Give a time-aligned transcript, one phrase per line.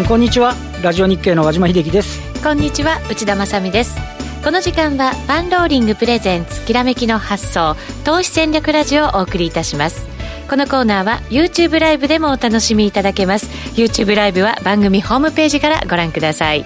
[0.00, 0.54] んこんにちは。
[0.82, 2.20] ラジオ日経の和島秀樹です。
[2.42, 3.96] こんにちは内田まさです。
[4.42, 10.06] この時間はパンローリングプレゼンツきらめきの発想投資戦略ラジオをお送りいたします。
[10.48, 13.46] このコーナーは YouTube ライブでもお楽しみいただけます。
[13.74, 16.64] YouTube ライブは番組ホームページからご覧ください。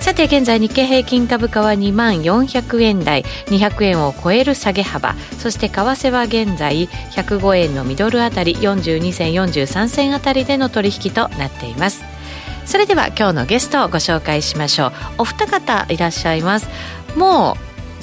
[0.00, 5.14] さて現在日経平均株価は2万400円台200円を超える下げ幅。
[5.38, 12.15] そして為替は現在105円のミドルあたり42銭43銭あたりでの取引となっています。
[12.66, 14.92] それでは今日のゲストをご紹介しましょう。
[15.18, 16.68] お二方いらっしゃいます。
[17.16, 17.56] も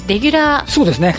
[0.06, 1.14] うレギュラーそうですね。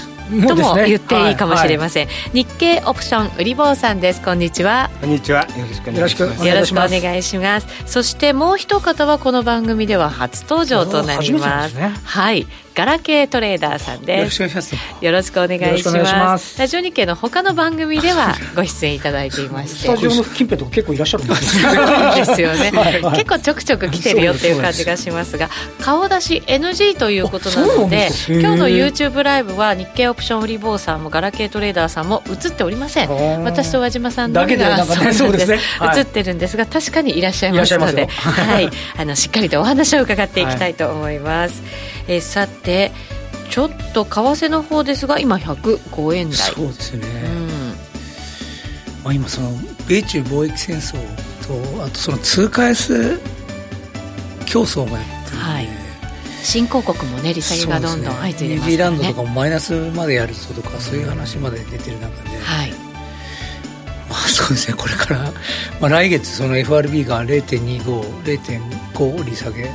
[0.48, 2.16] とも言っていいかもしれません、はい。
[2.16, 4.21] はい、日経オプション売り坊さんです。
[4.23, 4.90] こんにちは。
[4.99, 5.41] こんにちは。
[5.41, 6.48] よろしくお願いします。
[6.48, 7.68] よろしくお願いします。
[7.85, 14.43] そしてもう一方はこの番組では初登場となります、ね、はいガラケートレーダーさんです。
[14.43, 15.05] よろしくお願いします。
[15.05, 16.59] よろしくお願いします。
[16.59, 19.79] ラジオ日経の他の番組ではご出演いただいていまして。
[19.79, 21.55] スタジオの近辺とか結構いらっしゃるんです
[22.27, 22.71] ですよね。
[22.76, 33.09] はい、結構ちょくちょく来てるよっていう感じがしますが顔出し NG ということなので今日の YouTube ライブは日経オプション売り坊さんもガラケートレーダーさんも映っておりません。
[33.43, 34.85] 私と和島さんのみが
[35.96, 38.07] 映ってるんですが確かにいらっしゃいますので。
[38.07, 38.70] はい。
[38.98, 41.62] あのしっかりとお話を伺っていきたいと思います、
[42.08, 42.92] はい、えさて
[43.50, 46.38] ちょっと為替の方ですが今105円台。
[46.38, 47.48] そうですね、うん。
[49.04, 49.52] まあ、今その
[49.88, 50.98] 米中貿易戦争
[51.48, 53.20] とあとその通貨安
[54.46, 55.68] 競争もやってるんで、はい、
[56.44, 62.72] 新興国もね利下げがどんどん相次いでますね、ニュージーランドとかもマイナスまでやるぞとか、そういう話まで出てる中で、はい。
[64.09, 64.78] まあそうですね。
[64.78, 65.31] これから、
[65.80, 69.72] まあ、来月その FRB が0.25.5利下げ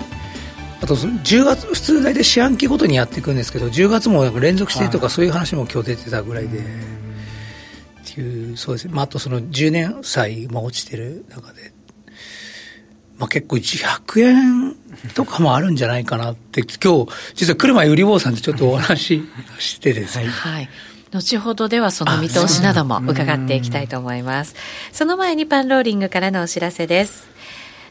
[0.82, 6.62] あと10月普通大体四半期ごとにやっていくんですけど10月もなんか連続してとかそういう話も今日出てたぐらいで、っ
[8.14, 11.72] ていうそうですね、まあ、あとその10年債も落ちてる中で、
[13.18, 14.76] まあ、結構100円
[15.14, 20.68] とかもあるんじゃないかなって今日実は来る前売り坊さんとちょっとお話ししてですね、はい。
[21.12, 24.54] 後ほどではその見通しなども伺っていきたいと思います。
[24.92, 27.28] その前にパンローリングからのお知らせです。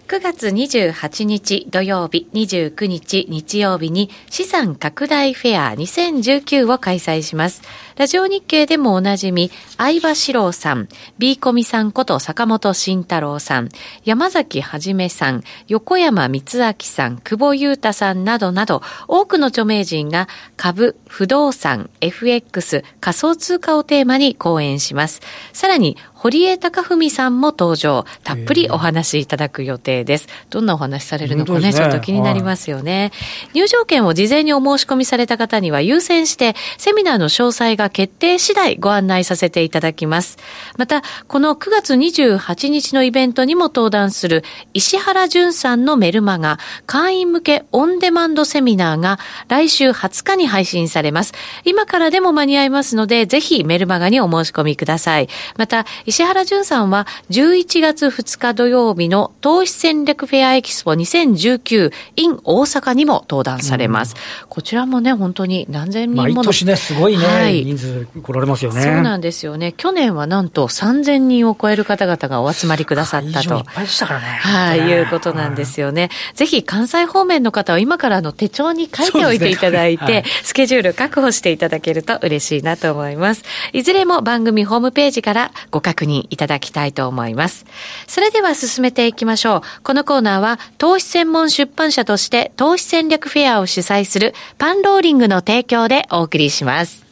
[0.09, 7.61] 9月28日土曜日、29日日曜日に資産拡大フェア2019を開催します。
[7.99, 10.87] ラジオ日経でもおなじみ、相葉史郎さん、
[11.17, 13.67] B コミさんこと坂本慎太郎さん、
[14.05, 25.19] 山崎はじめさん、横山光明さん、久保優太さんなどなど、多くの著名人が株、不動産、FX、仮想通貨をテーマに講演します。
[25.51, 28.05] さらに、堀江貴文さんも登場。
[28.25, 30.27] たっぷりお話しいただく予定です。
[30.49, 40.37] どんなお話されるのかね、ねちょっと気になりますよね、はい、入場券を事前にお申し込みされた方には優先して、セミナーの詳細が決定次第ご案内させていただきます。
[40.77, 51.33] また、この9月28日のイベントにも登壇する石原淳さんのメルマガ、会員向けオンデマンドセミナーが来週20日に配信されます。
[51.65, 55.29] 今からでも間に合いますので、ぜひメルマガにお申し込みください。
[55.57, 64.15] また、石原淳さんは11月2日土曜日の投資戦略フェアエキスポ2019 in 大阪にも登壇されます。
[64.43, 66.33] うん、こちらもね、本当に何千人もの。
[66.35, 68.81] 毎年ね、すごいね、はい、人数来られますよね。
[68.81, 69.73] そうなんですよね。
[69.73, 73.57] 去年はなんと3000人を超える方々がお集まりくださったと。
[73.57, 74.25] いっぱいでしたからね。
[74.25, 76.09] はい、いうことなんですよね。
[76.35, 83.43] ぜひ関西方面の方は今からの手帳に書いておいていただいて、ねはい、スケジュール確保していただけると嬉しいなと思います。
[83.73, 87.65] いずれも番組ホームページからご確認いただきたいと思います。
[88.07, 89.61] それでは進めていきましょう。
[89.83, 97.08] このコーナーは投資専門出版社として投資戦略フェアを主催するパンローリングの提供でお送りします。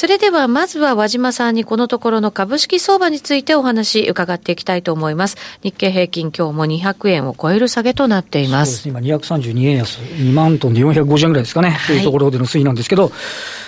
[0.00, 5.36] それではまずは和島さんにこのところの株式相場についてお話伺っていきたいと思います。
[5.62, 8.78] 日経平均今日も200円を超える下げとなっています。
[8.78, 13.12] す今232円安、2万トンで450円ぐらいですかね、はい、というところでの推移なんですけど、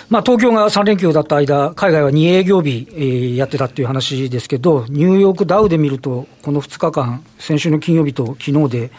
[0.09, 8.91] まあ東京が3連休だった間、海外は2営業日、えー、やってたっていう話ですけど、ニューヨークダウで見ると、この2日間、先週の金曜日と昨日で、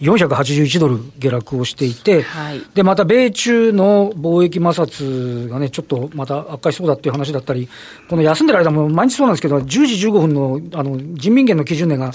[0.00, 7.68] 481ドル下落をしていて、はい、で、また米中の貿易摩擦がね、ちょっとまた悪化しそうだっていう話だったり、
[8.08, 12.12] この休んでる間も毎日そうなんですけど、10時15分のあの人民元の基準値が、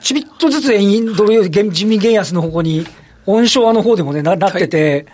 [0.00, 2.86] ちびっとずつ円ドル人民元安の方向に、
[3.26, 5.06] 温床の方でもね、ななってて、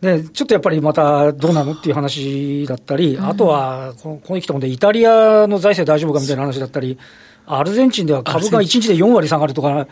[0.00, 6.98] で、ちょっとやっぱりまたどうなのっていう話だったり、うん、あとはこの、ここに来たもんで、イタリアの財政大丈夫かみたいな話だったり、
[7.46, 9.88] アルゼンチンでは株が1日で4割下がるとか、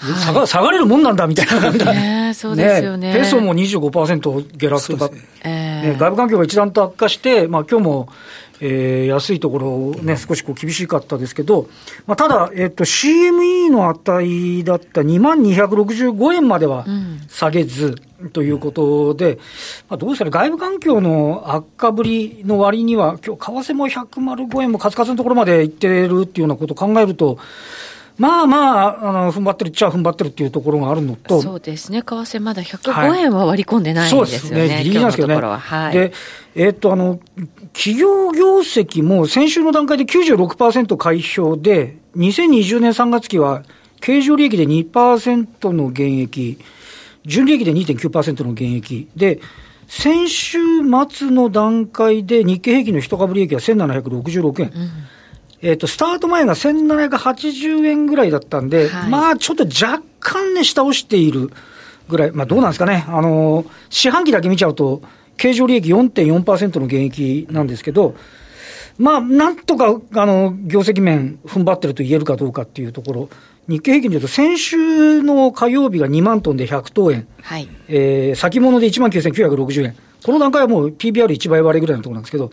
[0.00, 3.12] 下が下がれるもんなんだみたいな、ね、そうですよね。
[3.14, 5.14] ペソも25%下落とか、
[5.44, 8.08] ね、外部環境が一段と悪化して、まあ今日も
[8.62, 11.68] えー、安いところね、少しこう厳しかったですけど、
[12.06, 16.84] まあ、ただ、えっ、ー、と、CME の値だった2万265円までは
[17.28, 17.96] 下げず、
[18.34, 19.38] ということで、
[19.88, 27.38] まあ、どうですかね、外部環境の悪化ぶりの割には、今日為替も105円もカツカツのところまでいってるっていうようなことを考えると、
[28.20, 31.40] まあまあ、あの、踏ん張ってるっちゃ踏ん張ってるっていうところがあるのと。
[31.40, 32.02] そうですね。
[32.02, 34.60] 為替まだ105円は割り込んでないんですよね。
[34.60, 34.78] はい、そうですね。
[34.82, 35.36] ギリギリなんですけどね。
[35.36, 36.12] はい、で、
[36.54, 37.18] えー、っと、あの、
[37.72, 43.62] 企業業績も先週の段階で96%開票で、2020年3月期は
[44.02, 46.58] 経常利益で2%の減益、
[47.24, 49.08] 純利益で2.9%の減益。
[49.16, 49.40] で、
[49.88, 50.58] 先週
[51.08, 54.72] 末の段階で日経平均の一株利益は1766円。
[54.74, 54.90] うん
[55.62, 61.50] えっ、ー、と、スタート前が1780円ぐらいだったんで、はい、まあ、ちょっと若干ね、下押している
[62.08, 63.04] ぐらい、まあ、どうなんですかね。
[63.08, 65.02] あの、四半期だけ見ちゃうと、
[65.36, 68.14] 経常利益4.4%の減益なんですけど、
[68.98, 73.28] まあ、なんとか、あの、業績面踏ん張ってると言えるかどうかっていうところ、
[73.68, 82.50] 日経平均でいうと、先週の火曜日が2万トンで100等円、はい、えー、先物で1万9960円、この段階はもう PBR1 倍割れぐらいのところなんですけど、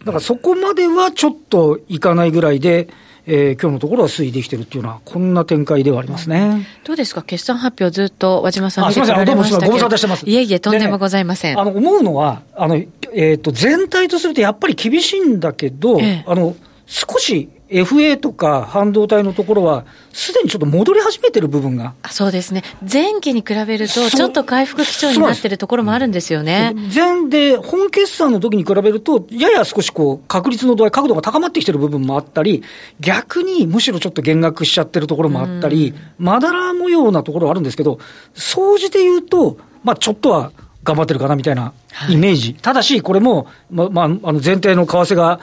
[0.00, 2.88] だからそこまではちょっといかないぐらいで、
[3.26, 6.66] えー、今日のところは推移できてるっていうのは、こんな展開ではありますね。
[6.84, 10.26] どうですか、決算発表、ずっと和島さん見てこられましたけど、ご無沙汰してます。
[10.28, 11.54] いえいえ、とんでもございません。
[11.54, 16.56] ね、あの思うのは、あのえーと、全体とするとやっぱり厳しいんだけど、ええ、あの
[16.86, 21.94] 少し FA とか半導体のところは、すでにちょっと戻り始めてる部分が。
[22.10, 22.64] そうですね。
[22.80, 26.74] 前期に比べると、ちょっと回復基調になってるところもあるんですよね。
[26.94, 32.62] 前で、本決算の時に比べると、やや少しこう、確率の度合い、角度が高まってきてる部分もあったり、
[32.98, 37.98] 逆にむしろちょっと減額しちゃってるところもあったり、まだら模様なところはあるんですけど、
[38.34, 40.52] 総じて言うと、まあちょっとは
[40.82, 41.72] 頑張ってるかなみたいな
[42.08, 42.52] イメージ。
[42.52, 45.40] はい、ただし、これも、ま、まあ、あの前提の為替が、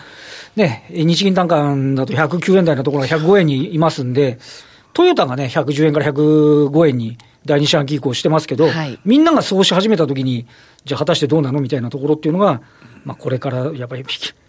[0.55, 4.39] ね、日銀単価だと109円台のところが105円にいますんで、
[4.93, 10.47] トヨタがね、110円から105円に第二四半期以降してますけど、はい、みんながそうし始めたときに、
[10.85, 12.61] じゃあ果たしてどうなのみたいなところっていうのが、
[13.05, 14.03] まあ、これからやっぱり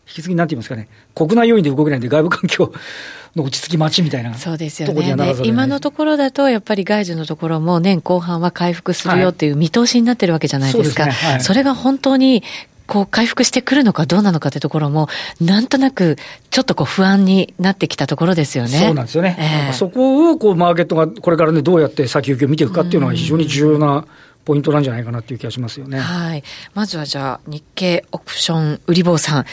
[0.08, 2.72] 引き継ぎなんて言いますかね、国内要因で動けないんで、外部環境
[3.36, 11.04] の落ち着き待ちみたいなそうですよねね今のところだと、やっぱり外需のところも年後半は回復するよっていう見通しになってるわけじゃないですか。
[11.04, 12.42] はいそすねはい、それが本当に
[12.88, 15.08] こう回復してくるのかどうなのかというところも、
[15.42, 16.16] なんとなく
[16.50, 18.70] ちょっとこう不安になってきたところですよね。
[18.70, 19.36] そうなんですよね。
[19.38, 24.06] えー、そこをこうマーケットがこれからね、どうやって先行きを見ていくかっていうのは非常に重要な
[24.46, 25.98] ポイントなんじゃないかなっていう気がしますよね。
[25.98, 26.42] はい。
[26.72, 29.44] まずはじゃあ、日経オプション売り坊さん。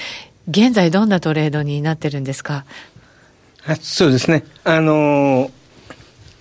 [0.50, 2.65] 現在どんなトレードになってるんですか？
[3.81, 4.44] そうですね。
[4.63, 5.51] あのー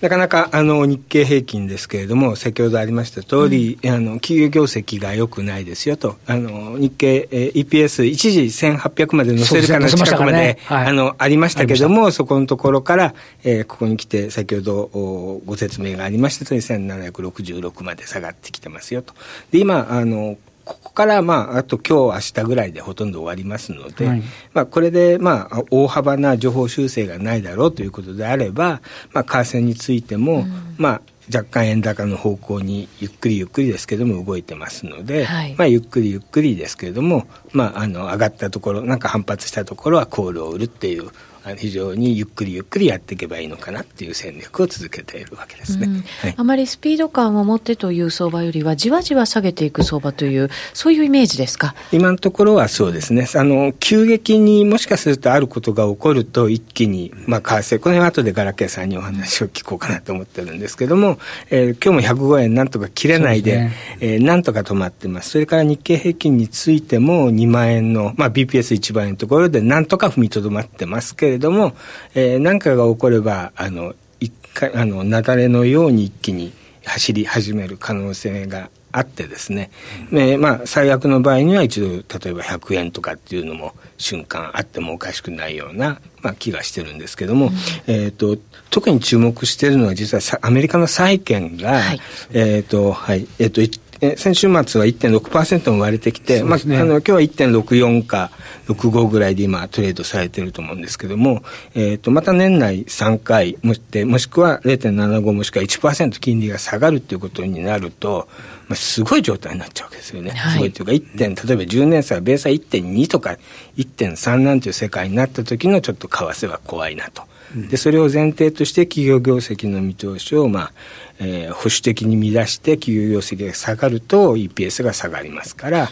[0.01, 10.57] なかなかあの日経平均ですけれども、先ほどありました通り、うん、あの企業業績が良くないですよと、あの日経、えー、EPS、一時1800まで乗せるかの近くまで、ね。
[10.65, 19.15] はい、あのありましたけれども、そこのところから、えー、ここに来て、先ほどご説明がありましたとおり、1766まで下がってきてますよと。
[19.51, 24.23] で今あのここから、まあ、あと今日、明日ぐらいでほとんど終わりますので、はい、
[24.53, 28.81] まあ、これで、まあ、大幅な情報修正がないだろうということであれば、
[29.13, 31.01] まあ、為替についても、うん、まあ、
[31.33, 41.09] 若干円高の方向にゆっくりゆっくりですけども動いてますので、はい、まあ、ゆっくりゆっくりですけれども、まあ、あの上がったところなんか反発したところはコールを売るっていう
[41.55, 45.93] 非常にゆっくりゆっくりやっていけばいいのかなっていう戦略を続けているわけですね、うん。
[45.95, 51.73] はい、あまりスピード感を持ってという相場よりはじわじわ下げていく相場というそういうイメージですか？
[51.91, 53.27] 今のところはそうですね。
[53.35, 63.71] あの急激にもしかするとあることが起こると一気に、まあ、為替この辺は後でガラケーさんにお話を聞こうかなと思ってるんですけども、えー、今日も105円なんとか切れないでで、ね。
[63.99, 65.29] えー、なんとか止まってます。
[65.29, 71.75] それから日経平均についても2万円の、まあ、BPS1 万円のところでなんとか踏みとどまってますけれども、
[72.13, 76.53] えー、何かが起こればあの一回あの雪崩のように一気に
[76.85, 79.71] 走り始める可能性があってですね、
[80.11, 87.53] うん、まあ、最悪の場合には一度例えば100円とかっていうのも瞬間あってもおかしくないような、まあ、気がしてるんですけども、うん、
[87.87, 88.37] えーと、
[88.69, 91.99] 特に注目しているのは実はアメリカの債券が、はい、
[92.33, 93.27] えっ、ー、とはい。
[93.39, 93.61] えーと
[94.01, 98.31] え先週末は1.6%も割れてきて、ね、まあ、あの今日は1.64か
[98.67, 108.27] 65ぐらいで今トレードされてると思うんですけども、えーと、また年内3回もしもしくは0.75もしくは1%金利が下がるということになると
[108.67, 110.31] まあ、すごい状態になっちゃうわけですよね。
[110.31, 113.37] はい、すごいというか、1点、例えば10年債、米債1.2とか
[113.77, 117.23] 1.3なんていう世界になった時のちょっと為替は怖いなと。
[117.69, 120.71] で、それを前提として企業業績の見通しを、まあ、
[121.19, 125.89] えー、保守的に乱して企業業績が下がると EPS が下がりますから、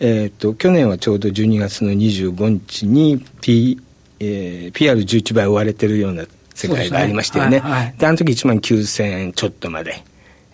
[0.00, 3.80] えーと、去年はちょうど12月の25日に P、
[4.20, 7.60] えー、PR11 倍追われてるような世界がありましたよね。
[7.60, 10.02] で、ねはいはい、あの時1万9000円ちょっとまで。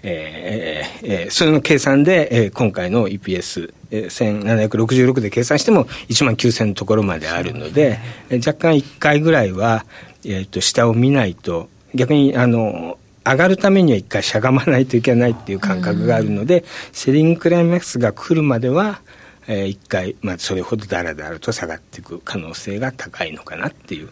[0.02, 9.84] えーえー、それの計算で、えー、今回の EPS、えー、1766で計算しても1万9000のところまであるので、えー、若干1回ぐらいは、
[10.24, 19.00] えーと下を見ないと逆にあの上がるためには一回しゃがまないといけないっていう感覚があるので、セリングクライマックスが来るまでは、
[19.46, 24.10] えー、一回、まあ、それほどだらだらと下がっていく可能性が高いのかなっていう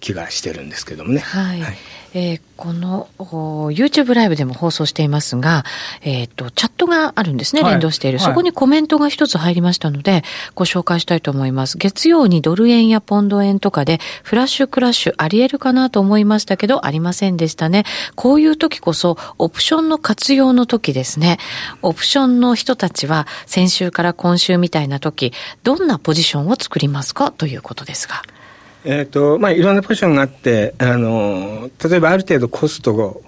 [0.00, 1.20] 気がしてるんですけどもね。
[1.20, 1.76] はい、はい
[2.14, 5.66] えー、この YouTube ライブでも放送していますが、
[6.00, 10.24] えっ、ー、と、チャットがあるんですね、連動している、はい、そこにコメントが一つ入りましたので、
[10.54, 11.76] ご紹介したいと思います。
[11.76, 17.84] 月曜にドル円やポンド円とかで、フラッシュクラッシュあり得るかなと思いましたけど、ありませんでしたね。
[18.14, 21.36] こういう時こそ、オプションの活用の時ですね。
[21.82, 27.32] オプションの人たちは、先週から今週みたいな時、どんなポジションを作りますか？
[27.32, 28.22] ということですが。
[28.84, 33.22] えーとまあ、いろんなポジションがあってあの例えばある程度コストを、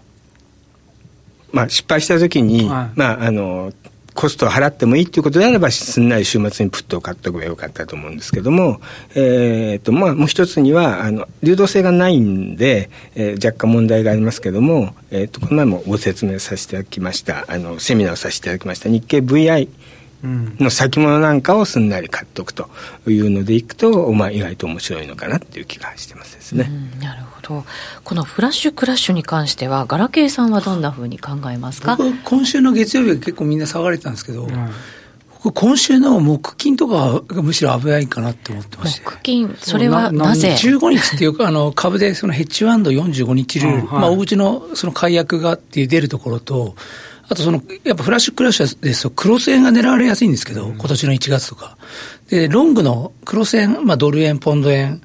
[1.52, 3.72] まあ、失敗した時に、はい、まあ、あの
[4.14, 8.80] コストを払ってもいいということであればすんなり週末にプットを買っておけばよかったと思うんですけども、
[9.14, 19.68] えーとまあ、もう一つにはあの流動性がないんで、えー、若干問題がありますけども、えーと、この前もご説明させていただきましたあのセミナーをさせていただきました日経 VI
[20.22, 22.68] の先物なんかをすんなり買っておくと
[23.06, 26.70] いうのでいくと、まあ、意外と面白いのかなっていう気がしてますですね。
[27.00, 27.64] なるほど。
[28.04, 31.98] このフラッシュクラッシュに関しては、ガラケーさんはどんなふうに考えますか？
[32.24, 34.70] 今週の月曜日は結構みんな騒がれてたんですけど、うん
[35.54, 39.06] 今週の木金とかがむしろ危ないかなって思ってまして。
[39.06, 46.74] 木金、それはなぜ ?15 日っていうか、あの、株でそのヘッジワンド45日ルール、うんはい、まあ、大口のその解約がっていう出るところと、
[47.30, 51.78] あとその、やっぱフラッシュクラッシュですと、クロス円が狙われやすいんですけど、今年の1月とか。
[52.28, 55.00] で、ロングのクロス円、まあドル円、ポンド円、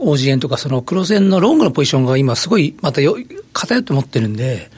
[0.00, 3.16] オージ円とか、そのクロス円のロングのポジションが今すごいまたよ
[3.52, 4.68] 偏って持ってるんで、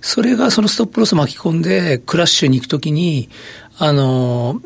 [0.00, 3.28] それがそのストップロス巻き込んで、クラッシュに行くときに、
[3.78, 4.60] あの、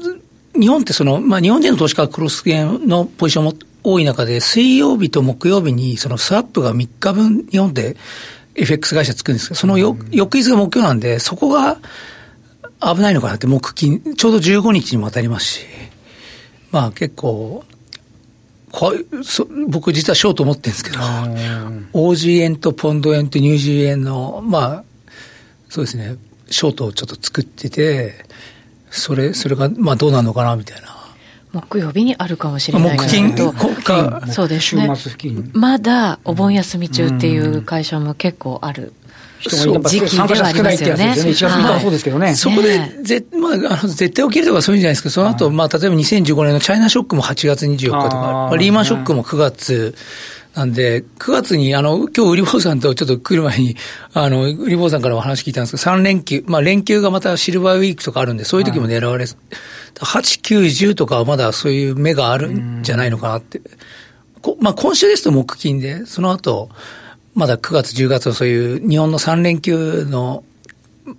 [0.52, 7.96] 日本ってその、まあ日本人の投資家はクロス円のポジションも多い中で、水曜日と木曜日にそのスワップが3日分日本で
[8.54, 11.78] FX 会社作るんですけど、そのよ、翌日が目標なんで、そこが
[12.80, 15.66] 危ないのかなって、木金、ちょうど15日にも当たりますし、
[16.70, 17.64] まあ結構、
[18.72, 20.98] こそ僕実はショート持ってるんですけど、
[21.92, 24.84] オージー円とポンド円とニュージー円の、まあ、
[25.68, 26.16] そうですね、
[26.48, 28.24] ショートをちょっと作ってて、
[28.90, 30.99] それ、それが、まあどうなるのかなみたいな。
[31.52, 33.52] 木曜日にあるかもしれないけど、
[34.32, 34.88] そうですね。
[35.52, 38.92] まだお盆休み中っていう会社も結構ある。
[39.40, 41.14] 人が時期ではありますよね。
[41.16, 42.34] 1月3日そうですけどね。
[42.34, 49.94] そこで、ぜまあ、あの絶対起きるとかそういうんじゃないですけど、その後、まあ、例えば2015年のチャイナショックも8月24日とか、まあ、リーマンショックも9月、
[50.54, 53.76] なんで、9月に、あの、今日、売り坊さんとちょっと来る前に、
[54.12, 59.34] あの、売り坊さんからお話聞いたんですけど、3連休、まあ、連休がまたシルバーウィークとかあるんで、そういう時も狙われ、はい、
[59.94, 63.60] 8、9、10とかはまだそういう目があるんじゃないのかなって。
[64.60, 66.70] まあ、今週ですと木金で、その後、
[67.34, 70.42] まだ9月、10月のそういう日本の3連休の、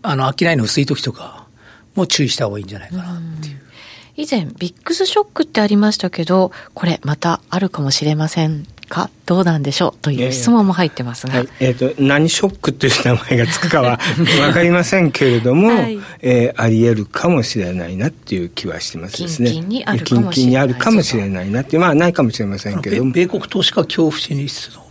[0.02, 1.48] あの、商いの薄い時とか
[1.96, 3.62] もう注意した方がいいんじゃないかなっていう。
[4.18, 19.52] 以前、ビックスショックってありましたけど、これまたあるかもしれませんかどうなんでしょうという質問も入ってますが、はい、えーと、何ショックという名前がつくかは分かりませんけれども、 はい、えー、ありえるかもしれないなっていう気はしてますですね。
[19.52, 23.12] 近々にあるかもしれないないなってまあないかもしれませんけれども。
[23.12, 24.82] 米国投資家恐怖心理室の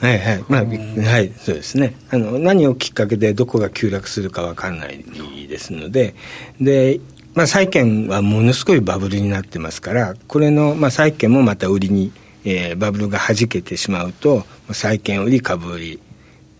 [0.00, 1.94] はいはい、まあ、はい、そうですね。
[2.10, 5.04] あの、何をきっかけでどこが急落するかわかんない
[5.48, 6.14] ですので、
[6.60, 7.00] で、
[7.34, 12.10] まあ、債券はものすごいバブルになってますから、これの、まあ、債券もまた売りに
[12.50, 16.00] えー、バブルがはじけてしまうと債券売り株売り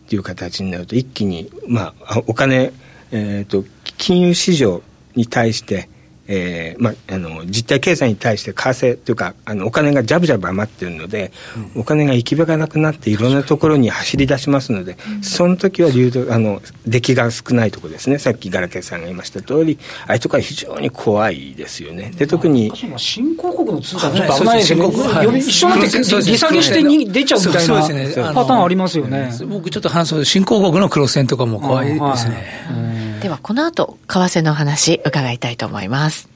[0.09, 2.73] という形になると一気に、まあ、お金、
[3.11, 3.65] えーと
[3.97, 4.83] 金融市場
[5.17, 5.89] に対して
[6.29, 11.33] えーまあ、あの実体経済に対して為替というかあのお金がジャブジャブ余ってるので、
[11.75, 18.19] うん、お金が行き場がなくなっていろんなところに走り出しますので、うん、その時は流動あの出来が少ないところですね。
[18.19, 22.13] さっきガラケーさんが言いました通りああいうところは非常に怖いですよね。
[22.15, 29.33] で特に新興国の通貨ちょっと危ないですね、はい、一緒になって利下げしてに出ちゃうみたいな、ね、パターンありますよね。
[29.49, 32.05] 僕ちょっと話すと新興国のクロス線とかも怖いですね、
[32.69, 36.29] はいではこの後為替の話伺いたいと思います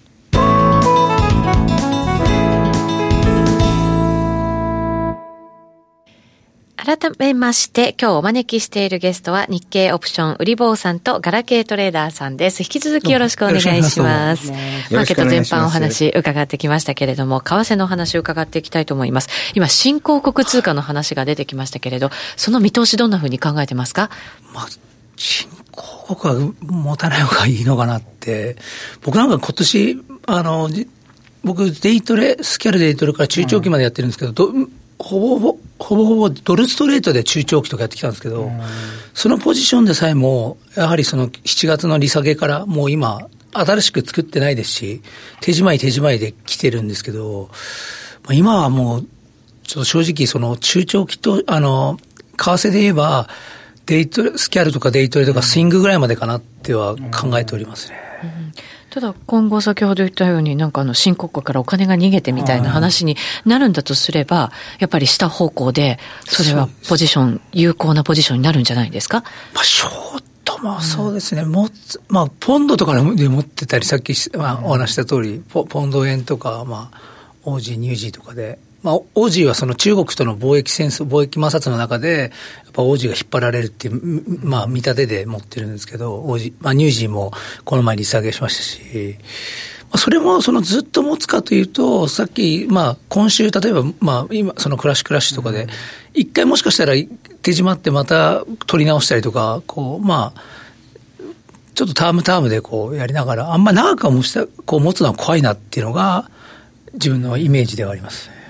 [6.84, 12.64] 改めまして、今日お招きしているゲストは日経オプション売り坊さんとガラケートレーダーさんです。
[12.64, 14.50] 引き続きよろしくお願いします。
[14.50, 19.28] マーケット全般お話伺ってきましたけれども、為替のお話を伺っていきたいと思います。
[19.54, 24.10] 今、新興国通貨の話が出てきましたけれど、その見通しどんなふうに考えてますか？
[24.52, 24.68] まあ、
[25.72, 28.56] 新興国は持たない方がいいのかなって、
[29.02, 30.70] 僕なんか今年、あの、
[31.44, 38.52] 僕、デイトレ、スキャルデイトレから中長期までやってるんですけど、うんほぼほぼ、ほぼほぼドルストレートで中長期とかやってきたんですけど、
[39.14, 45.02] そのポジションでさえも、やはりその7月の利下げからもう今、新しく作ってないですし、
[45.40, 47.50] 手仕舞い手仕舞いで来てるんですけど、
[48.30, 49.06] 今はもう、
[49.64, 51.98] ちょっと正直その中長期と、あの、
[52.36, 53.28] 為替で言えば、
[53.86, 57.96] デイトレ、スキャルとかデイトレとかスイングぐらいまでかなっては考えておりますね。
[58.22, 58.52] うん
[58.92, 69.22] ただ今後先ほど言ったようになんかあの新国家からお金が逃げてみたいな話になるんだとすれば、やっぱり下方向で、それはポジション、有効なポジションになるんじゃないですか？
[69.54, 71.70] まあ、ショートもそうですね、うん、も
[72.08, 77.00] まあ、ポンドとかで持ってたり、さっき、まあ、お話した通り、ポポンド円とか、まあ、
[77.44, 82.32] オージー、ニュージーとかで、まあ、オージーはその中国との貿易戦争、貿易摩擦の中で、
[82.64, 87.32] やっぱオージーが引っ張られるっていう、まあ、見立てで持ってるんですけど、オージー、まあ、ニュージーも
[87.64, 89.18] この前利下げしましたし、
[89.82, 95.68] まあ、それもそのずっと持つかというと、さっき、まあ、今週、例えば、まあ、今、そのクラッシュクラッシュとかで、
[96.12, 100.42] 一回もしかしたら手締まってまた取り直したりとか、こう、まあ、
[101.74, 106.30] ちょっとタームタームでこうやりながら、あんま長く持ちたこう持つのは怖いなっていうのが、
[106.94, 108.30] 自分のイメージではあります。
[108.36, 108.41] うん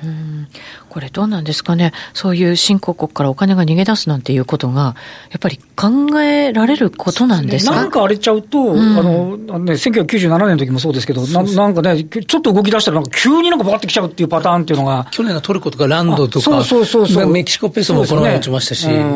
[0.89, 4.95] これどうなんですかね、そういう新興国からお金が逃げ出すなんていうことが、
[5.31, 15.07] やっぱり考えられることなんですか、ね、なんか荒れちゃうと、うん、あのね、1997年の時もそうですけどな、なんかね、ちょっと動き出したら、なんか急になんかばってきちゃうっていうパターンっていうのが。
[15.11, 17.27] 去年のトルコとかランドとか、そうそうそうそう。
[17.29, 19.09] メキシコペソもこの前落ちましたし、ね、まあ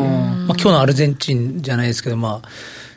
[0.47, 2.47] 今日のアルゼンチンじゃないですけど、まあ、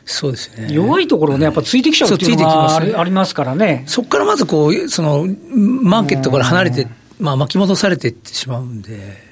[0.05, 0.67] そうですね。
[0.71, 3.83] 弱いところね、やっぱついてきちゃうっていうのがありますからね。
[3.87, 6.87] そこからまずこう、その、マーケットから離れて、
[7.21, 9.31] まあ巻き戻されていってしまうんで。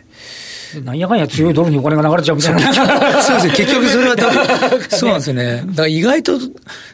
[0.83, 3.23] なんやかんや強いドルにお金が流れちゃうみたいな。
[3.23, 3.53] そうですね。
[3.55, 4.15] 結局それは
[4.89, 5.63] そうなんですよね。
[5.65, 6.33] だから意外と、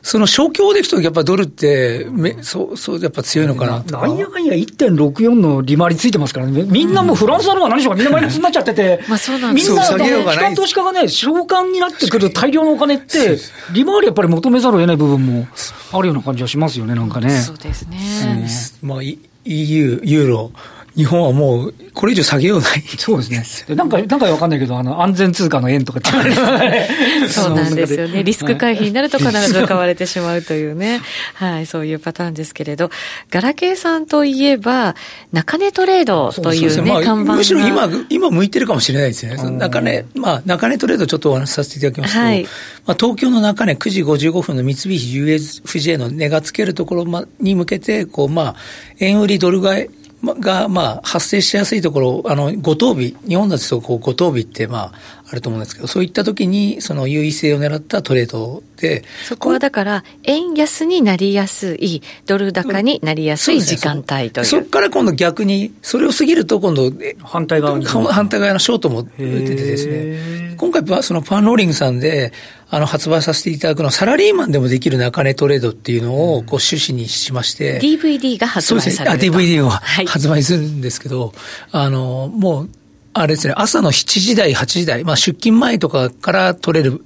[0.01, 6.63] その小況でいくと、やっぱドルって、めそう、そう、やっぱ強いのかなとなんやかんや1.64の利回りついてますからね。
[6.63, 9.03] みんなもうフランスだろうが何しろみんなマイナスになっちゃってて。
[9.09, 13.37] まあそうなんですみんな、機関投資家がね、償還になってくる大量のお金って、
[13.73, 15.47] 利回りやっぱり求めざるを得ない部分も
[15.91, 17.41] あるような感じはしますよね、なんかね。
[17.41, 18.47] そうですね。
[18.81, 20.51] まあ EU、ユーロ、
[20.95, 22.81] 日本はもう、これ以上下げようない。
[22.97, 23.75] そうですね。
[23.75, 26.09] なんか、なんかわかんないけど、あの、安全通貨の円とかって
[27.27, 28.23] そうなんですよね。
[28.23, 31.01] リスク回避になると必ず買われてしまうというね。
[31.33, 32.91] はい、そういうパターンですけれど、
[33.29, 34.95] ガラケーさんといえば、
[35.33, 39.35] 中値トレードというね、看板むしろ今、今向いてるかもしれないですね。
[39.35, 42.43] 中値、まあ、中値トレードちょっとお話しさせていただきますと、はい、
[42.85, 48.55] まあ、東京の中値9時55分の三菱 USFJ の値がつけるところに向けて、こう、まあ、
[48.99, 54.91] 円売りドル買い、が、まあ、発生しやすいところ、あの、五等日、日本ですとこう五等日って、まあ、
[55.27, 59.03] あると思うんですけど、そういった時に、その優位性を狙ったトレードで。
[59.27, 64.45] そこはだから、円安になりやすい、ドル高になりやすい時間帯という。
[64.45, 66.91] そこから今度逆に、それを過ぎると今度、
[67.23, 67.85] 反対側に。
[67.85, 70.55] 反対側のショートも出てですね。
[70.57, 72.31] 今回はそのパンローリングさんで、
[72.75, 77.79] あの、発売させていただくのは、サラリーマンでもできる中値トレードっていうのを、こう、趣旨にしまして。
[77.79, 79.39] DVD が発売されるそうですね。
[79.39, 81.27] あ、DVD を発売するんですけど、
[81.71, 82.69] はい、あの、もう、
[83.13, 87.01] あれですね、朝の7時台、8時台、まあ出勤前とかから取れる、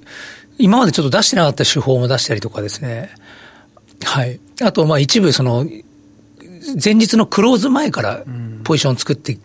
[0.58, 3.10] 今までちょっと出してなかった手法も出したりとかですね。
[4.02, 4.40] はい。
[4.62, 5.64] あと、まあ一部、その、
[6.82, 8.24] 前日のクローズ前から
[8.64, 9.38] ポジションを作って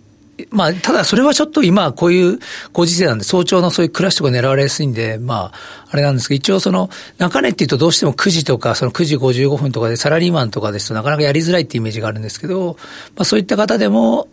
[0.50, 2.40] まあ、ただそれはちょっと今こういう
[2.74, 12.78] ご時世なんで、早朝のそういうクラッシュとか狙われやすいんで、まあ、あれなんですけど、一応その、中値っていうとどうしても9時とか、その9時55分とかでサラリーマンとかですとなかなかやりづらいっていうイメージがあるんですけど、
[13.16, 14.28] まあそういった方でも、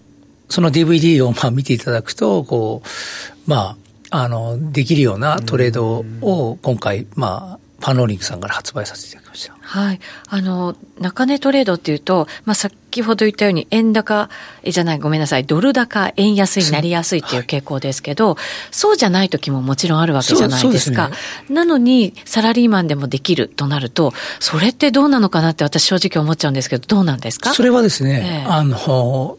[0.49, 3.77] その DVD をまあ見ていただくと、こう、ま
[4.11, 9.55] あ、あの、できるようなトレードを今回、まあ、パンローリングさんから発売させていただきました。
[9.61, 10.01] はい。
[10.29, 14.29] あの、中値トレードっていうと、まあ、先ほど言ったように、円高、
[14.63, 18.37] え、じゃない、ごめんなさい、ドル高、円安になりやすいっていう傾向ですけど、はい、
[18.71, 21.11] そうじゃない時ももちろんあるわけじゃないですか。
[21.47, 27.55] すね、なのに、サラリーマンでもできるとなると、それってどうなのかなって私正直思っちゃうんですけど、どうなんですか？
[27.55, 29.39] それはですね、えー、あの、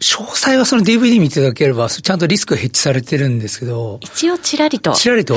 [0.00, 3.98] 詳細はその DVD 見ていただければ、ちゃんとリスクがヘッジされてるんですけど。
[4.02, 4.92] 一応ちらりと。
[4.92, 5.36] ちらりと。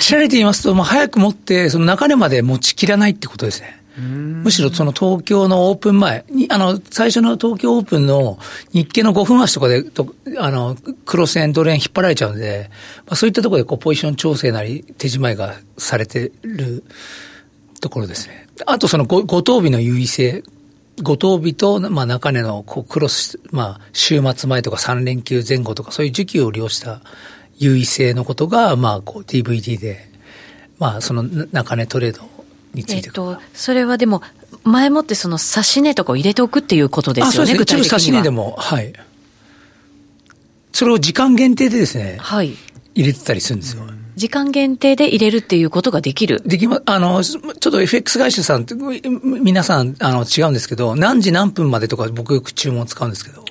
[0.00, 3.82] ちらりと言いますと、もう早く持って、その中根まで持ちきらないってことですね。
[3.98, 8.38] むしろその東京のオープン前に、あの、最初の東京オープンの
[8.72, 12.70] 日経の5分足とかで、とあの、クロスエンドレーン引っ張られちゃうんで、
[13.06, 16.84] まあ、そういったところでこうポジション調整なり手仕舞いがされてる
[17.80, 18.48] ところですね。
[18.64, 20.42] あとその五等日の優位性。
[21.02, 27.00] 五等日と、まあ、中根のこうクロス、まあ、週末前とか3連休前後とか、そういう時期を利用した
[27.56, 30.08] 優位性のことが、まあ、こう DVD で、
[30.78, 32.22] まあ、その中根トレード
[32.74, 34.22] について、えっと、それはでも、
[34.64, 37.98] 前もってその指し値とかを入れておくっていうことですよね、そうですね具体的には。
[37.98, 38.92] 指し値でも、はい。
[40.72, 42.56] それを時間限定でですね、はい、
[42.94, 43.84] 入れてたりするんですよ。
[44.22, 53.44] 時間限定で入れるっていうことができるできま、あの、ちょっと FX 会社さんって、皆さん、あの、違うんですけど、何時何分までとか僕よく注文使うんですけど、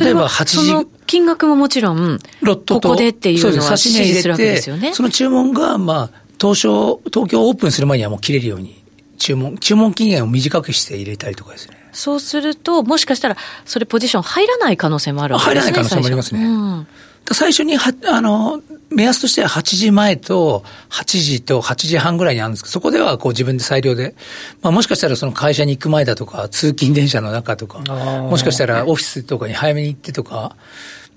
[0.00, 0.66] 例えば8時。
[0.66, 4.94] その金額ももちろん、ロットここでっていうのは指示するわけですよね。
[4.94, 8.82] その注文が、まあ、東証、東京オープンする前にはもう切れるように、
[9.18, 11.76] 注文、注文期限を短くして入れたりとかですね。
[11.92, 15.72] そうすると、もしかしたら、それポジション入らない可能性もあるわけですね。
[15.72, 16.44] 入らない可能性もありますね。
[16.44, 16.86] うん、
[17.30, 18.62] 最初には、あの、
[18.94, 24.14] 目安としては8時前と8時と8時半ぐらいにあるんですけど、そこではこう自分で裁量で、
[24.60, 30.56] まあもしかしたらその会社に行く前だとか、通勤電車の中とか、もしかしたらオフィスとかに早めに行ってとか、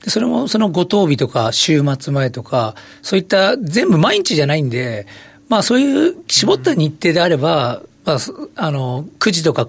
[0.03, 5.07] で、それもそのご当日とか週末前とか、そういった全部毎日じゃないんで、
[5.49, 8.17] まあそういう絞った日程であれば、まあ、
[8.55, 9.67] あの、9時とか、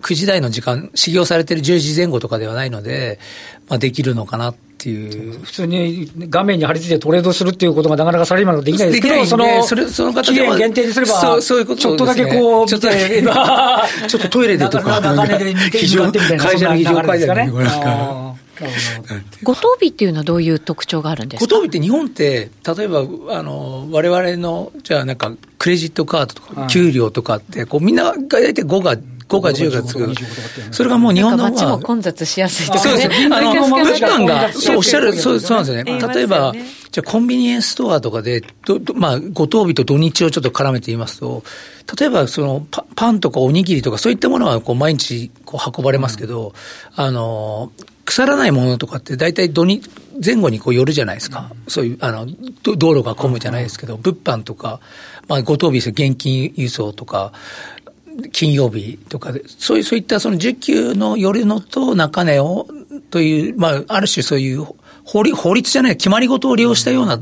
[0.00, 3.18] 9時台の時間、始業されてる10時前後とかではないので、
[3.68, 5.40] まあできるのかなっていう。
[5.42, 9.00] 普通に画面に貼り付いてトレードするっていうことがなかなかサラリーマンできないです。
[9.00, 12.88] けど、その、それその方期限限定にすれば、そうそういうこと、ちょっとだけこう、ちょっと、
[14.08, 17.50] ちょっとトイレでとか、中根で非常会社の非常会でね。
[19.42, 21.44] ご当日っていうのはどういう特徴があるんですか？
[21.54, 28.96] ご当日って日本って、例えば、あの、我々の、じゃあなんか、クレジットカードとか、給料とかって、こうみんなが大体5が、
[29.38, 30.14] 5か10がつく。
[30.70, 33.24] それがもう日本の街も混雑しやすいとか、ね、そうです。
[33.26, 36.14] あの、物販が、そうおっしゃる、そうそうなんですよね。
[36.14, 36.52] 例えば、
[36.90, 41.42] じゃあコンビニエンスストアとかで、どまあ、ご当日と土日をちょっと絡めて言いますと、
[41.98, 46.54] 例えばそのパパンとかおにぎりとかそういったものはこう毎日こう運ばれますけど、
[46.96, 47.72] うん、あの、
[48.04, 49.90] 腐らないものとかって大体土日、
[50.24, 51.50] 前後にこう寄るじゃないですか。
[51.50, 52.26] うん、そういう、あの、
[52.62, 54.80] 道路が混むじゃないですけど、物販とか、
[55.26, 57.32] まあ、ご当日です現金輸送とか、
[58.32, 62.66] 金曜日とかで、そういう、そういったその需給の寄るのと中値を、
[63.10, 64.66] という、まあ、ある種そういう
[65.04, 67.20] 法律、法律じゃない、決まり事を利用したような、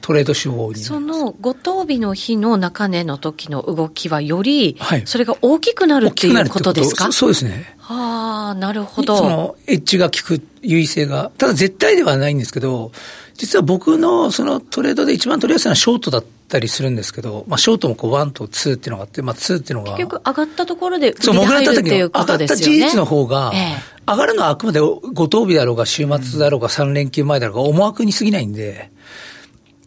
[0.00, 7.10] トレード手法にそのご当日の日の中値の時の動きはより、それが大きくなるっていうことですか？
[7.10, 7.76] そうですね。
[7.78, 9.18] はあ、なるほど。
[9.18, 11.32] そのエッジが効く優位性が。
[11.36, 12.92] ただ絶対ではないんですけど、
[13.34, 19.96] 実は僕のそのトレードで一番取りやすいのはショートだったりするんですけど、まあショートもこう1と2っていうのがあって、まあ2っていうのが。
[19.96, 22.76] 結局上がったところで売りで入るっていうことですよね。
[22.76, 28.90] 上がった事実の方が、ええ、上がるのはあくまでご当日だろうが週末だろうが3連休前だろうが思惑に過ぎないんで、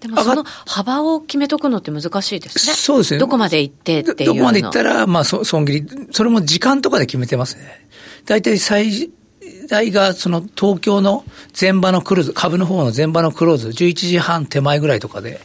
[0.02, 2.74] でもその幅を決めとくのって難しいですね。
[2.74, 3.20] そうですね。
[3.20, 7.88] どこまで行ってっていうどこまで行ったら、まあ、そ損切り、それも時間とかで決めてますね。
[8.26, 9.12] 大体最
[9.70, 11.24] 大が、その東京の
[11.60, 15.40] 前場のクローズ、株の方の前場のクローズ、11時半手前ぐらいとかで、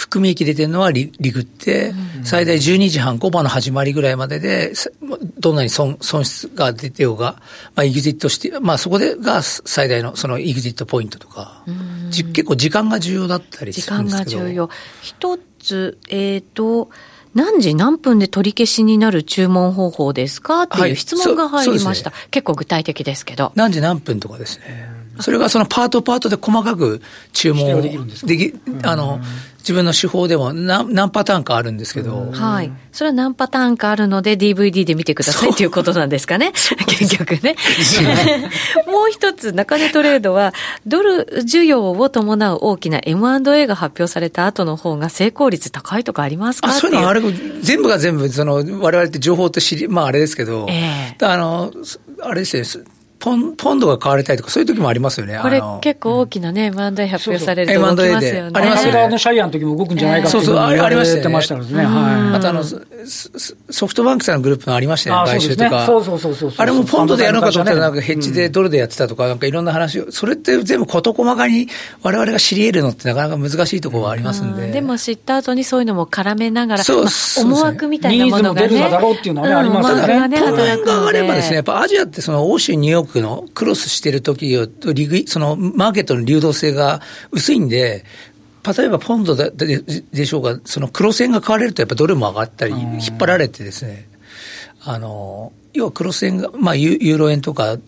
[0.00, 1.92] 含み益出てるのはリリグって、
[2.24, 4.72] 最大12時半、5番の始まりぐらいまでで、
[5.38, 7.36] どんなに損損失が出てようが、
[7.74, 11.64] まあ、エグジットして、まあ、そこでが最大のそのエグジットポイントとか、
[12.12, 14.30] 結構時間が重要だったりするんですけど。
[14.30, 14.70] 時間が重要。
[15.02, 16.88] 一つ、えっ、ー、と、
[17.34, 20.62] 何時何分で取り消しになる注文方法ですか？
[20.62, 22.08] っていう質問が入りました。
[22.08, 23.52] はいね、結構具体的ですけど。
[23.54, 25.00] 何時何分とかですね。
[25.20, 29.20] それがそのパートパートで細かく注文できでき、あの、
[29.60, 32.30] 自分の手法でも何何パターンかあるんですけど。
[32.32, 32.72] はい。
[32.92, 36.52] それは何パターンかあるので DVD で見てくださいっていうことなんですかね。
[36.86, 37.56] 結局ね。
[38.90, 40.52] もう一つ、中根トレードは、
[40.86, 46.68] ドル需要を伴う大きな M&A が発表された後の方が成功率高いとかありますか？
[46.68, 47.20] あ、そういうのあれ、
[47.62, 51.72] 全部が全部、その、我々って情報って知り、まああれですけど、えー、あの、
[52.22, 52.84] あれですね、
[53.20, 55.38] ポンポンドが買われたりとか、そういう時もありますよね。
[55.42, 58.52] これ結構大きなね、M&A 発表されると動きますよね。
[58.54, 59.08] ありますよね。
[59.08, 61.84] のシャイアンの時も動くんじゃないかっていうそうそう、ありましたましたね。
[61.84, 62.36] はい。
[62.36, 65.86] あとあの、ソフトバンクさんのグループのありましたよね、買収とか。
[65.86, 66.52] そうそうそうそう。
[66.56, 71.68] あれもポンドでやるのかと思ったら、なんかヘッジでドルでやってたとか、なんかいろんな話を、それって全部事細かに
[72.02, 74.72] 我々が知り得るのってなかなか難しいところはありますんで。
[74.72, 77.06] でも知った後にそういうのも絡めながら、そう
[77.44, 78.68] 思惑みたいなものがね。
[78.68, 79.96] ニーズも出るだろうっていうのはね、ありますよ
[80.28, 80.38] ね。
[80.38, 88.04] ただ、トレンがあればですね、やっぱアジアってその欧州、ニューヨー国のクロスしてる時よリそのマーケットの流動性が薄いんで、
[88.76, 89.50] 例えばポンドで
[90.12, 94.08] でしょうか、その黒線が買われるとやっぱドルも上がったり、引っ張られてですね、
[94.84, 97.78] あの、要は黒線が、まあユーロ円とか、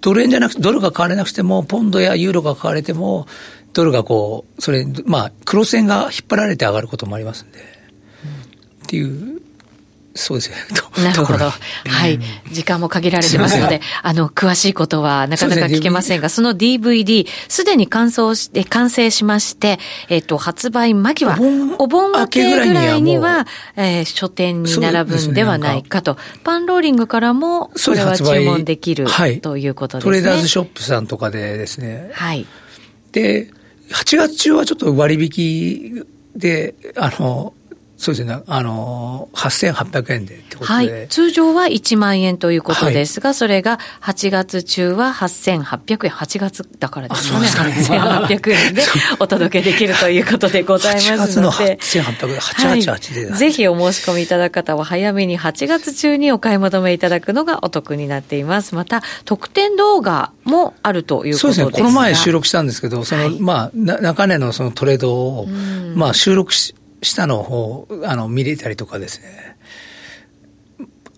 [0.00, 3.26] ドル円じゃなくて、ドルが買われなくても、ポンドやユーロが買われても、
[3.72, 7.64] ドルがこう、それ、まあ、黒線が引っ張られて上がることもありますんで、うん、
[8.84, 9.33] っていう
[10.16, 10.50] そうです
[11.02, 11.50] なるほど。
[11.50, 12.20] はい。
[12.52, 21.36] 時間も限られてますので、あの、詳しいことはなかなか聞けませんが、その DVD、すでに完走して、完成しまして、えっ、と、発売間際、
[21.78, 23.46] お盆明けぐらいには、
[23.76, 26.16] えー、書店に並ぶんではないかと。
[26.44, 29.06] パンローリングからも、それは注文できる、
[29.42, 30.10] ということですね。
[30.10, 32.10] トレーダーズショップさんとかでですね。
[32.12, 32.46] はい。
[33.10, 33.50] で、
[33.90, 37.52] 8月中はちょっと割引で、あの、
[37.96, 40.92] そうですね、あの、8800円でってことで。
[40.92, 41.08] はい。
[41.08, 47.46] 通常は1万円ということですが、はい、それが8月中は8800円、8月だからですね。
[47.46, 47.98] すね。
[48.00, 48.82] 8800円で
[49.20, 51.78] お届けできるということでございますので。
[51.80, 52.38] 8月の8800円、
[52.82, 58.74] 888で、はい、ぜひお申し込みいただく方は早めに8月中にお買い求めいただくのがお得になっています。
[58.74, 61.84] また、特典動画もあるということですそうですね。
[61.84, 65.46] この前収録したんですけど、その、はい、まあ、中根のそのトレードを、
[65.94, 66.74] まあ、収録し、
[67.04, 69.56] 下の方、あの、見れたりとかですね。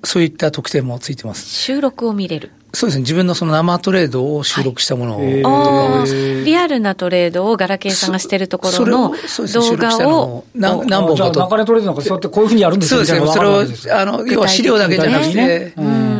[0.04, 1.48] そういった特典もついてます。
[1.48, 2.52] 収録を見れる。
[2.72, 3.00] そうですね。
[3.00, 11.40] 自分のその生トレードを収録したものを、はい、リアルなトレードをガラケーさんがしてるところの動画を何本かと。
[11.40, 13.32] 中根トレードなんかそうやってこういうふうにやるんですよそうですね。
[13.32, 16.15] それを、あの、要は資料だけじゃなくて、ね、うん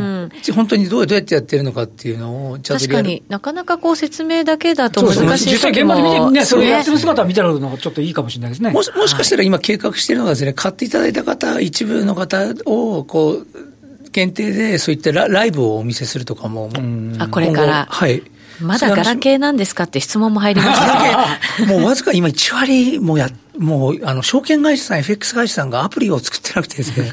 [0.53, 8.70] 本当にどうやってやってるのかっていうのをちゃんと確かになかなかこう説明だけだと難しい実際現場で見て、ね、それやってる姿見てるのがちょっといいかもしれないですね。
[8.70, 13.46] もしもしかしたら今計画してるのがですね、買っていただいた方、一部の方をこう、
[14.12, 16.70] 限定でそういったライブをお見せするとかも、
[17.18, 17.87] あ、これから。
[17.88, 18.22] はい。
[18.61, 27.11] まだガラケーなんですかって質問も入りましたもうわずか今1割もや、もう、あの、証券会社さん、FX 会社さんがアプリを作ってなくてですね。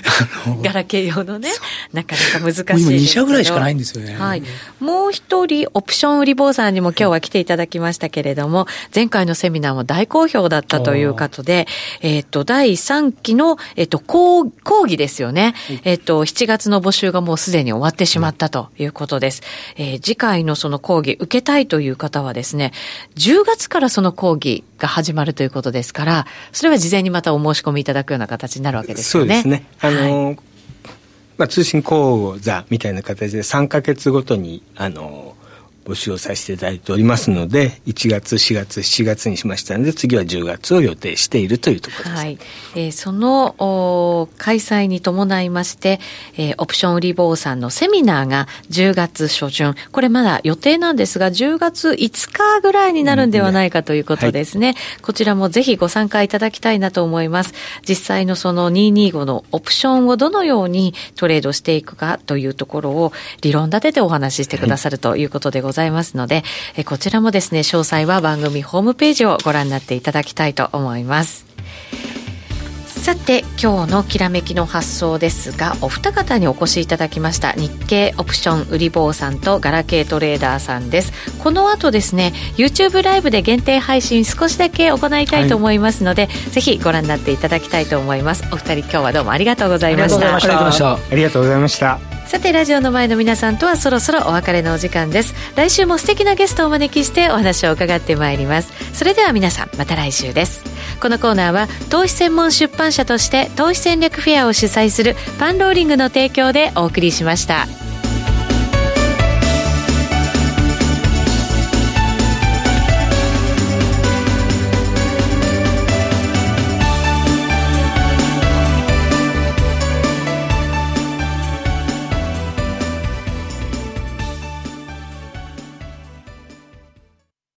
[0.62, 1.50] ガラケー用のね、
[1.92, 4.14] なかなか難しいです今2社ぐらいしかないんですよね。
[4.14, 4.42] はい。
[4.80, 11.66] もう一人、オプション売り坊さんにも今日は来ていただきましたけれども、前回のセミナーも大好評だったということで、
[12.00, 15.54] えっ、と、第3期の、えっ、と、講講義ですよね。
[15.84, 19.42] えっ、と、7月の募集がもうすでに終わってしまったということです。
[19.76, 22.72] えー、次回のその講義受けたいという方はですね、
[23.16, 29.42] 10月からその講義が始まるということですから、それは事前にまたお申し込みいただくような形になるわけですよね。
[29.42, 29.66] そうですね。
[29.80, 30.38] あの、はい、
[31.36, 35.27] まあ、通信講座みたいな形で3か月ごとに、あの、
[35.88, 42.38] 募集をさせていただいておりますので1月4月7月にしましたので次は10月を予定しているというところです、はい。
[42.76, 46.00] えー、その開催に伴いまして、
[46.36, 49.74] えー、オプション売り坊さんのセミナーが10月初旬。
[49.90, 57.54] これまだ予定なんですが10月5日ぐらいになるんではないかということですね、うんはい、こちらもぜひご参加いただきたいなと思います。
[57.88, 66.44] 実際のその225のオプションをどのようにトレードしていくかというところを理論立ててお話ししてくださるということでございます、ざいますので、
[66.76, 71.46] えこちらもですね、詳細は番組ホームページをご覧になっていただきたいと思います。
[73.08, 81.12] さて今日のきらめきの発想ですがお二方にお越しいただきました日経オプション売り坊さんとガラケートレーダーさんです。
[81.38, 88.44] この後ですね YouTube ライブで限定配信少しだけ行いたいと思いますので、はい、ぜひご覧になっていただきたいと思います。
[88.52, 90.34] お二人今日はどうもありがとうございました。
[90.34, 90.92] ありがとうございました。
[90.92, 95.34] ありがとうございましたさてラジオの前の皆さんとはそろそろお別れのお時間です。
[95.56, 98.70] 来週も素敵なゲストをお招きしてお話を伺ってまいります。
[98.94, 100.62] それでは皆さんまた来週です。
[101.00, 107.66] このコーナーは投資専門出版社として投資戦略フェアを主催するパンローリングの提供でお送りしました。